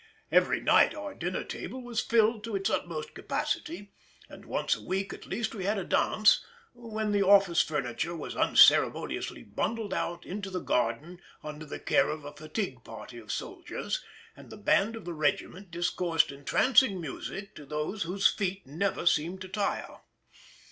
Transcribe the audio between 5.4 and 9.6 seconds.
we had a dance, when the office furniture was unceremoniously